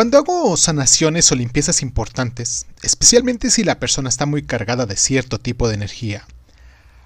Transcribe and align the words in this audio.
Cuando 0.00 0.16
hago 0.16 0.56
sanaciones 0.56 1.30
o 1.30 1.34
limpiezas 1.34 1.82
importantes, 1.82 2.64
especialmente 2.80 3.50
si 3.50 3.64
la 3.64 3.78
persona 3.78 4.08
está 4.08 4.24
muy 4.24 4.42
cargada 4.42 4.86
de 4.86 4.96
cierto 4.96 5.38
tipo 5.38 5.68
de 5.68 5.74
energía, 5.74 6.26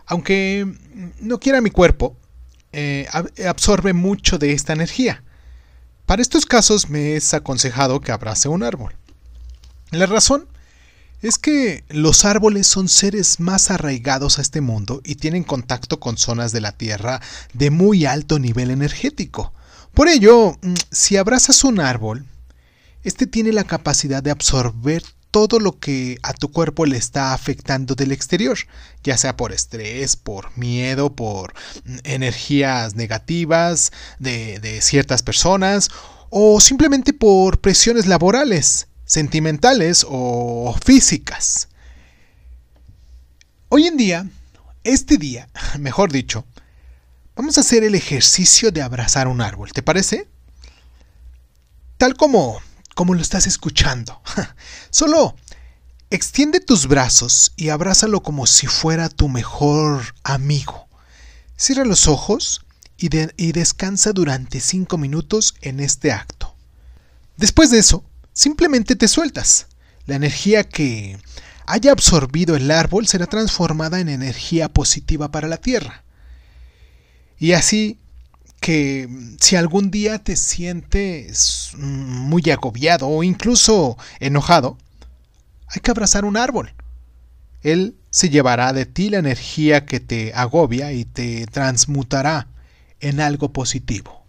aunque 0.06 0.64
no 1.18 1.40
quiera 1.40 1.60
mi 1.60 1.70
cuerpo, 1.70 2.16
eh, 2.70 3.08
absorbe 3.48 3.94
mucho 3.94 4.38
de 4.38 4.52
esta 4.52 4.74
energía. 4.74 5.24
Para 6.06 6.22
estos 6.22 6.46
casos 6.46 6.88
me 6.88 7.16
es 7.16 7.34
aconsejado 7.34 8.00
que 8.00 8.12
abrace 8.12 8.48
un 8.48 8.62
árbol. 8.62 8.94
La 9.90 10.06
razón 10.06 10.46
es 11.20 11.36
que 11.36 11.82
los 11.88 12.24
árboles 12.24 12.68
son 12.68 12.88
seres 12.88 13.40
más 13.40 13.72
arraigados 13.72 14.38
a 14.38 14.42
este 14.42 14.60
mundo 14.60 15.00
y 15.02 15.16
tienen 15.16 15.42
contacto 15.42 15.98
con 15.98 16.16
zonas 16.16 16.52
de 16.52 16.60
la 16.60 16.70
Tierra 16.70 17.20
de 17.54 17.70
muy 17.70 18.04
alto 18.04 18.38
nivel 18.38 18.70
energético. 18.70 19.52
Por 19.94 20.06
ello, 20.06 20.56
mm, 20.62 20.74
si 20.92 21.16
abrazas 21.16 21.64
un 21.64 21.80
árbol, 21.80 22.24
este 23.04 23.26
tiene 23.26 23.52
la 23.52 23.64
capacidad 23.64 24.22
de 24.22 24.30
absorber 24.30 25.02
todo 25.30 25.58
lo 25.58 25.78
que 25.78 26.18
a 26.22 26.32
tu 26.32 26.50
cuerpo 26.50 26.86
le 26.86 26.96
está 26.96 27.34
afectando 27.34 27.94
del 27.94 28.12
exterior, 28.12 28.56
ya 29.02 29.18
sea 29.18 29.36
por 29.36 29.52
estrés, 29.52 30.16
por 30.16 30.56
miedo, 30.56 31.14
por 31.14 31.54
mm, 31.84 31.96
energías 32.04 32.94
negativas 32.94 33.92
de, 34.18 34.58
de 34.60 34.80
ciertas 34.80 35.22
personas 35.22 35.90
o 36.30 36.60
simplemente 36.60 37.12
por 37.12 37.60
presiones 37.60 38.06
laborales 38.06 38.86
sentimentales 39.04 40.06
o 40.08 40.74
físicas. 40.84 41.68
Hoy 43.68 43.86
en 43.86 43.96
día, 43.96 44.26
este 44.84 45.18
día, 45.18 45.48
mejor 45.78 46.12
dicho, 46.12 46.44
vamos 47.34 47.58
a 47.58 47.62
hacer 47.62 47.84
el 47.84 47.94
ejercicio 47.94 48.70
de 48.70 48.82
abrazar 48.82 49.28
un 49.28 49.40
árbol, 49.40 49.72
¿te 49.72 49.82
parece? 49.82 50.28
Tal 51.98 52.14
como 52.16 52.60
como 52.94 53.14
lo 53.14 53.20
estás 53.20 53.46
escuchando. 53.46 54.20
Solo 54.90 55.36
extiende 56.10 56.60
tus 56.60 56.86
brazos 56.86 57.52
y 57.56 57.68
abrázalo 57.68 58.22
como 58.22 58.46
si 58.46 58.66
fuera 58.66 59.08
tu 59.08 59.28
mejor 59.28 60.14
amigo. 60.22 60.88
Cierra 61.56 61.84
los 61.84 62.06
ojos 62.06 62.64
y, 62.96 63.08
descansa 63.52 64.12
durante 64.12 64.60
5 64.60 64.96
minutos 64.96 65.54
en 65.60 65.80
este 65.80 66.12
acto. 66.12 66.54
Después 67.36 67.70
de 67.70 67.78
eso, 67.78 68.04
Simplemente 68.34 68.96
te 68.96 69.06
sueltas. 69.06 69.68
La 70.06 70.16
energía 70.16 70.64
que 70.64 71.18
haya 71.66 71.92
absorbido 71.92 72.56
el 72.56 72.70
árbol 72.70 73.06
será 73.06 73.26
transformada 73.26 74.00
en 74.00 74.08
energía 74.08 74.68
positiva 74.68 75.30
para 75.30 75.48
la 75.48 75.56
tierra. 75.56 76.02
Y 77.38 77.52
así 77.52 77.96
que 78.64 79.10
si 79.40 79.56
algún 79.56 79.90
día 79.90 80.20
te 80.20 80.36
sientes 80.36 81.72
muy 81.76 82.50
agobiado 82.50 83.06
o 83.06 83.22
incluso 83.22 83.98
enojado, 84.20 84.78
hay 85.68 85.82
que 85.82 85.90
abrazar 85.90 86.24
un 86.24 86.38
árbol. 86.38 86.72
Él 87.60 87.94
se 88.08 88.30
llevará 88.30 88.72
de 88.72 88.86
ti 88.86 89.10
la 89.10 89.18
energía 89.18 89.84
que 89.84 90.00
te 90.00 90.32
agobia 90.32 90.92
y 90.92 91.04
te 91.04 91.44
transmutará 91.44 92.48
en 93.00 93.20
algo 93.20 93.52
positivo. 93.52 94.23